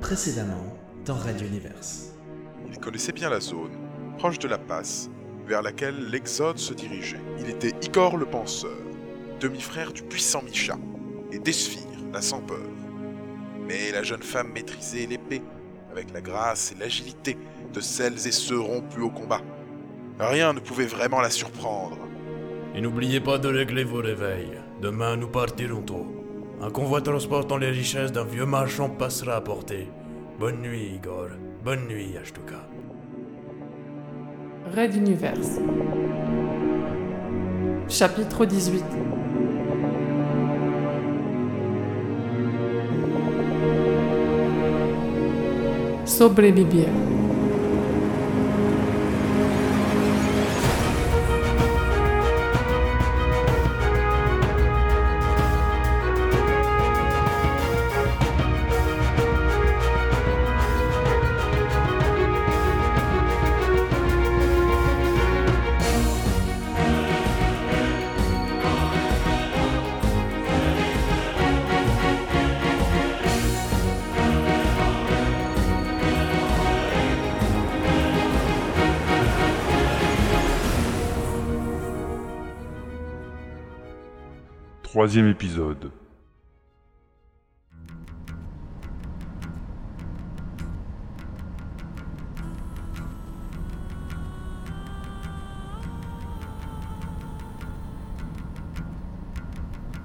[0.00, 2.12] Précédemment, dans Radio Universe.
[2.70, 3.72] Il connaissait bien la zone,
[4.16, 5.10] proche de la passe,
[5.46, 7.20] vers laquelle l'Exode se dirigeait.
[7.40, 8.76] Il était Igor le Penseur,
[9.40, 10.78] demi-frère du puissant Misha,
[11.32, 11.82] et d'Esphire,
[12.12, 12.64] la sans peur.
[13.66, 15.42] Mais la jeune femme maîtrisait l'épée,
[15.90, 17.36] avec la grâce et l'agilité
[17.74, 19.42] de celles et ceux rompus au combat.
[20.20, 21.98] Rien ne pouvait vraiment la surprendre.
[22.74, 24.58] Et n'oubliez pas de régler vos réveils.
[24.80, 26.17] Demain, nous partirons tôt.
[26.60, 29.88] Un convoi transportant les richesses d'un vieux marchand passera à portée.
[30.40, 31.28] Bonne nuit, Igor.
[31.64, 32.66] Bonne nuit, Ashtuka.
[34.74, 35.60] Red Universe.
[37.88, 38.84] Chapitre 18
[46.04, 46.88] Sobrevivir.
[84.98, 85.92] Troisième épisode.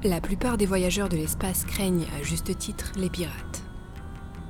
[0.03, 3.63] La plupart des voyageurs de l'espace craignent à juste titre les pirates.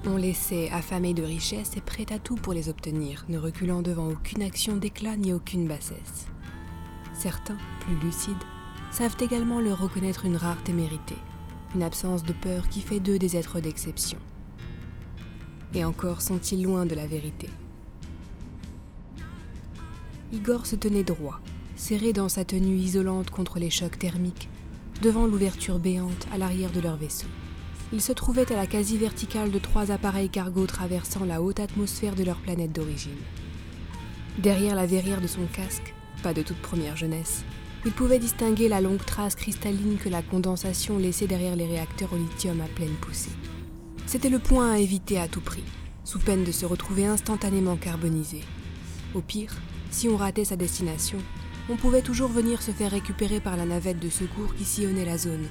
[0.06, 3.82] On les sait affamés de richesses et prêts à tout pour les obtenir, ne reculant
[3.82, 6.28] devant aucune action d'éclat ni aucune bassesse.
[7.14, 8.44] Certains, plus lucides,
[8.94, 11.16] savent également leur reconnaître une rare témérité,
[11.74, 14.20] une absence de peur qui fait d'eux des êtres d'exception.
[15.74, 17.50] Et encore sont-ils loin de la vérité.
[20.32, 21.40] Igor se tenait droit,
[21.76, 24.48] serré dans sa tenue isolante contre les chocs thermiques,
[25.02, 27.28] devant l'ouverture béante à l'arrière de leur vaisseau.
[27.94, 32.24] Il se trouvait à la quasi-verticale de trois appareils cargo traversant la haute atmosphère de
[32.24, 33.12] leur planète d'origine.
[34.38, 37.44] Derrière la verrière de son casque, pas de toute première jeunesse,
[37.86, 42.18] il pouvait distinguer la longue trace cristalline que la condensation laissait derrière les réacteurs au
[42.18, 43.32] lithium à pleine poussée.
[44.06, 45.64] C'était le point à éviter à tout prix,
[46.04, 48.42] sous peine de se retrouver instantanément carbonisé.
[49.14, 49.56] Au pire,
[49.92, 51.18] si on ratait sa destination,
[51.70, 55.18] on pouvait toujours venir se faire récupérer par la navette de secours qui sillonnait la
[55.18, 55.48] zone,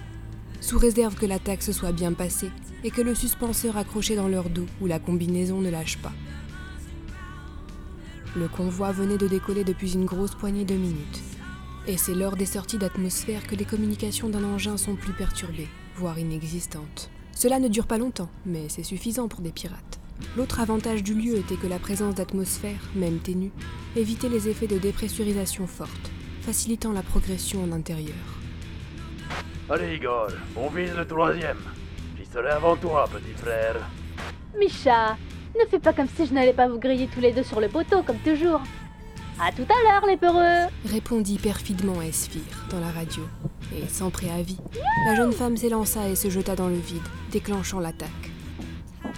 [0.60, 2.50] sous réserve que l'attaque se soit bien passée
[2.84, 6.12] et que le suspenseur accroché dans leur dos ou la combinaison ne lâche pas.
[8.37, 11.21] Le convoi venait de décoller depuis une grosse poignée de minutes,
[11.87, 16.19] et c'est lors des sorties d'atmosphère que les communications d'un engin sont plus perturbées, voire
[16.19, 17.10] inexistantes.
[17.32, 19.98] Cela ne dure pas longtemps, mais c'est suffisant pour des pirates.
[20.37, 23.50] L'autre avantage du lieu était que la présence d'atmosphère, même ténue,
[23.97, 26.10] évitait les effets de dépressurisation forte,
[26.42, 28.15] facilitant la progression en intérieur.
[29.69, 31.59] Allez, Igor, on vise le troisième.
[32.16, 33.76] J'y serai avant toi, petit frère.
[34.59, 35.16] Micha,
[35.59, 37.69] ne fais pas comme si je n'allais pas vous griller tous les deux sur le
[37.69, 38.62] poteau, comme toujours.
[39.41, 43.22] À tout à l'heure, les peureux répondit perfidement Esphire dans la radio.
[43.76, 44.59] Et sans préavis,
[45.06, 48.31] la jeune femme s'élança et se jeta dans le vide, déclenchant l'attaque.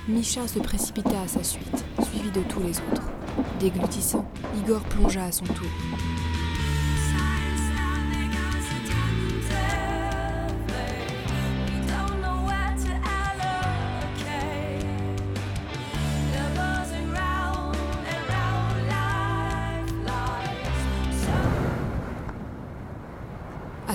[0.08, 3.10] Misha se précipita à sa suite, suivi de tous les autres.
[3.58, 4.24] Déglutissant,
[4.58, 5.66] Igor plongea à son tour.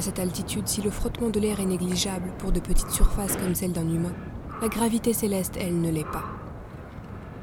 [0.09, 3.73] Cette altitude, si le frottement de l'air est négligeable pour de petites surfaces comme celle
[3.73, 4.15] d'un humain,
[4.59, 6.23] la gravité céleste, elle, ne l'est pas.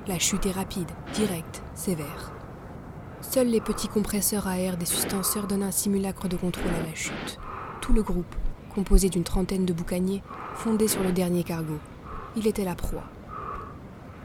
[0.08, 2.32] La chute est rapide, directe, sévère.
[3.20, 6.94] Seuls les petits compresseurs à air des sustenseurs donnent un simulacre de contrôle à la
[6.96, 7.38] chute.
[7.80, 8.34] Tout le groupe,
[8.74, 10.24] composé d'une trentaine de boucaniers,
[10.56, 11.78] fondé sur le dernier cargo.
[12.34, 13.04] Il était la proie.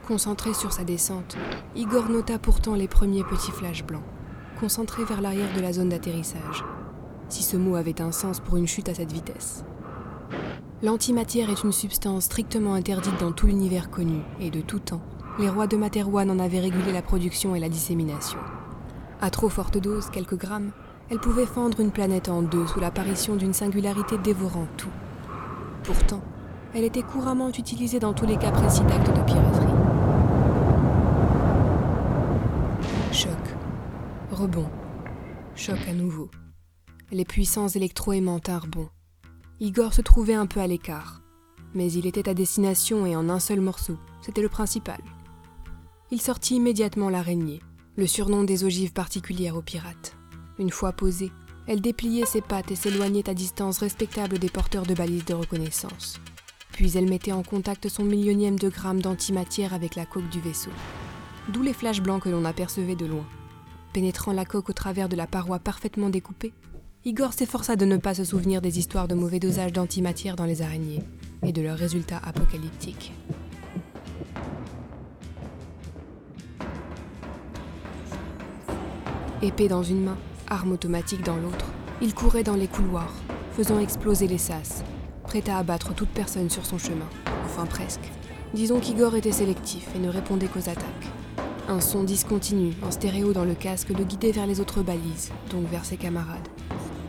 [0.07, 1.37] Concentré sur sa descente,
[1.75, 4.01] Igor nota pourtant les premiers petits flashs blancs,
[4.59, 6.63] concentrés vers l'arrière de la zone d'atterrissage,
[7.31, 9.63] si ce mot avait un sens pour une chute à cette vitesse.
[10.83, 15.01] L'antimatière est une substance strictement interdite dans tout l'univers connu, et de tout temps,
[15.39, 18.39] les rois de Materwan en avaient régulé la production et la dissémination.
[19.21, 20.71] À trop forte dose, quelques grammes,
[21.09, 24.89] elle pouvait fendre une planète en deux sous l'apparition d'une singularité dévorant tout.
[25.83, 26.21] Pourtant,
[26.73, 29.65] elle était couramment utilisée dans tous les cas précis d'actes de piraterie.
[33.11, 33.31] Choc.
[34.31, 34.69] Rebond.
[35.55, 36.29] Choc à nouveau.
[37.13, 38.87] Les puissants électroaimants tinrent bon.
[39.59, 41.21] Igor se trouvait un peu à l'écart.
[41.73, 45.01] Mais il était à destination et en un seul morceau, c'était le principal.
[46.09, 47.61] Il sortit immédiatement l'araignée,
[47.97, 50.15] le surnom des ogives particulières aux pirates.
[50.57, 51.33] Une fois posée,
[51.67, 56.17] elle dépliait ses pattes et s'éloignait à distance respectable des porteurs de balises de reconnaissance.
[56.71, 60.71] Puis elle mettait en contact son millionième de gramme d'antimatière avec la coque du vaisseau.
[61.49, 63.25] D'où les flashs blancs que l'on apercevait de loin.
[63.91, 66.53] Pénétrant la coque au travers de la paroi parfaitement découpée,
[67.03, 70.61] Igor s'efforça de ne pas se souvenir des histoires de mauvais dosage d'antimatière dans les
[70.61, 71.01] araignées
[71.43, 73.11] et de leurs résultats apocalyptiques.
[79.41, 80.17] Épée dans une main,
[80.47, 81.65] arme automatique dans l'autre,
[82.03, 83.15] il courait dans les couloirs,
[83.53, 84.83] faisant exploser les sas,
[85.23, 87.09] prêt à abattre toute personne sur son chemin,
[87.45, 88.11] enfin presque.
[88.53, 91.09] Disons qu'Igor était sélectif et ne répondait qu'aux attaques.
[91.67, 95.67] Un son discontinu, en stéréo dans le casque, le guidait vers les autres balises, donc
[95.67, 96.47] vers ses camarades.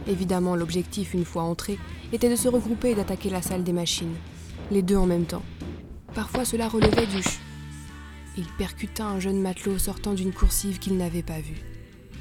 [0.07, 1.79] Évidemment, l'objectif, une fois entré,
[2.13, 4.15] était de se regrouper et d'attaquer la salle des machines.
[4.71, 5.45] Les deux en même temps.
[6.15, 7.39] Parfois, cela relevait du ch.
[8.37, 11.63] Il percuta un jeune matelot sortant d'une coursive qu'il n'avait pas vue.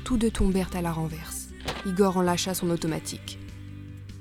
[0.04, 1.48] Tous deux tombèrent à la renverse.
[1.86, 3.40] Igor en lâcha son automatique.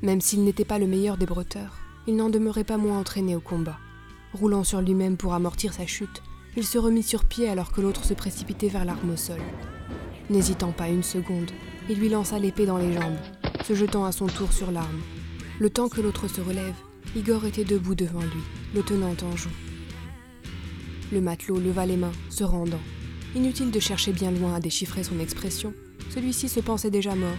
[0.02, 3.40] Même s'il n'était pas le meilleur des bretteurs, il n'en demeurait pas moins entraîné au
[3.40, 3.78] combat.
[4.32, 6.22] Roulant sur lui-même pour amortir sa chute,
[6.56, 9.40] il se remit sur pied alors que l'autre se précipitait vers l'arme au sol.
[10.30, 11.50] N'hésitant pas une seconde,
[11.88, 13.18] il lui lança l'épée dans les jambes,
[13.64, 15.00] se jetant à son tour sur l'arme.
[15.58, 16.74] Le temps que l'autre se relève,
[17.16, 18.42] Igor était debout devant lui,
[18.74, 19.50] le tenant en joue.
[21.12, 22.80] Le matelot leva les mains, se rendant.
[23.34, 25.74] Inutile de chercher bien loin à déchiffrer son expression,
[26.10, 27.36] celui-ci se pensait déjà mort.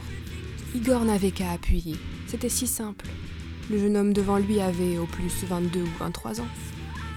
[0.75, 1.95] Igor n'avait qu'à appuyer,
[2.27, 3.07] c'était si simple.
[3.69, 6.47] Le jeune homme devant lui avait au plus 22 ou 23 ans.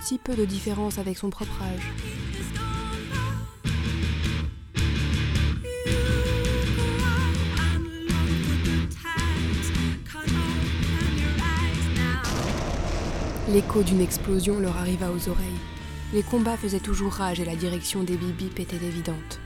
[0.01, 1.93] Si peu de différence avec son propre âge.
[13.55, 15.61] L'écho d'une explosion leur arriva aux oreilles.
[16.13, 19.39] Les combats faisaient toujours rage et la direction des bip était évidente.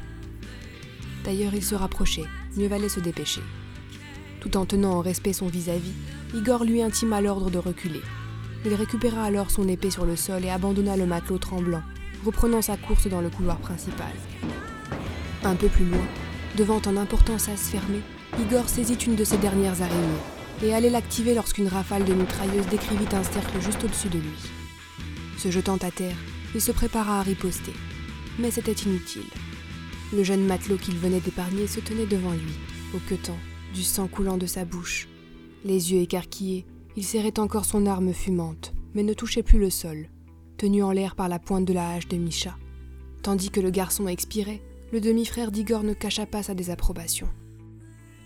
[1.25, 2.25] D'ailleurs, il se rapprochait,
[2.56, 3.43] mieux valait se dépêcher.
[4.40, 5.93] Tout en tenant en respect son vis-à-vis,
[6.34, 8.00] Igor lui intima l'ordre de reculer.
[8.64, 11.82] Il récupéra alors son épée sur le sol et abandonna le matelot tremblant,
[12.25, 14.14] reprenant sa course dans le couloir principal.
[15.44, 16.06] Un peu plus loin,
[16.56, 18.00] devant un important sas fermé,
[18.40, 23.14] Igor saisit une de ses dernières araignées et allait l'activer lorsqu'une rafale de mitrailleuse décrivit
[23.14, 24.50] un cercle juste au-dessus de lui.
[25.37, 26.16] Se jetant à terre,
[26.55, 27.75] il se prépara à riposter.
[28.38, 29.26] Mais c'était inutile.
[30.12, 32.55] Le jeune matelot qu'il venait d'épargner se tenait devant lui,
[32.94, 32.99] au
[33.75, 35.08] du sang coulant de sa bouche.
[35.64, 36.66] Les yeux écarquillés,
[36.96, 40.08] il serrait encore son arme fumante, mais ne touchait plus le sol,
[40.56, 42.56] tenu en l'air par la pointe de la hache de Micha.
[43.22, 44.62] Tandis que le garçon expirait,
[44.93, 47.28] le demi-frère d'Igor ne cacha pas sa désapprobation.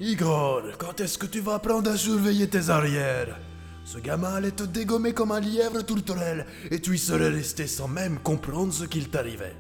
[0.00, 3.38] Igor, quand est-ce que tu vas apprendre à surveiller tes arrières?
[3.84, 7.88] Ce gamin allait te dégommer comme un lièvre tourterelle, et tu y serais resté sans
[7.88, 9.54] même comprendre ce qu'il t'arrivait.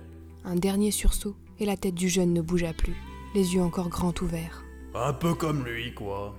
[0.44, 2.96] Un dernier sursaut, et la tête du jeune ne bougea plus,
[3.34, 4.64] les yeux encore grands ouverts.
[4.94, 6.34] Un peu comme lui, quoi.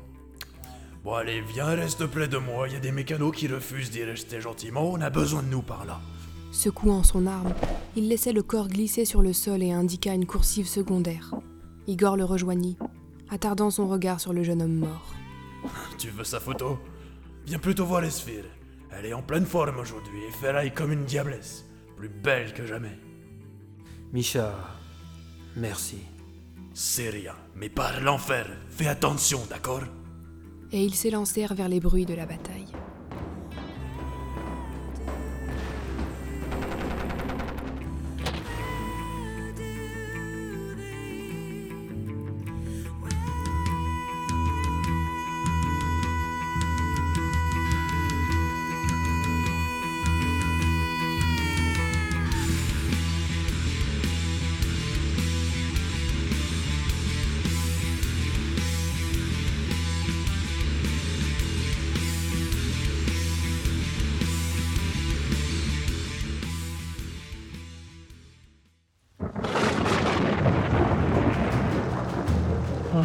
[1.04, 4.04] Bon allez, viens, reste près de moi, il y a des mécanos qui refusent d'y
[4.04, 6.00] rester gentiment, on a besoin de nous par là.
[6.52, 7.54] Secouant son arme,
[7.96, 11.34] il laissait le corps glisser sur le sol et indiqua une coursive secondaire.
[11.88, 12.78] Igor le rejoignit,
[13.34, 15.14] attardant son regard sur le jeune homme mort.
[15.98, 16.80] Tu veux sa photo?
[17.46, 18.46] Viens plutôt voir Esphire.
[18.92, 21.66] Elle est en pleine forme aujourd'hui et ferraille comme une diablesse,
[21.98, 22.98] plus belle que jamais.
[24.12, 24.54] Micha,
[25.56, 25.98] merci.
[26.76, 29.84] C'est rien, mais par l'enfer, fais attention, d'accord?
[30.72, 32.72] Et ils s'élancèrent vers les bruits de la bataille.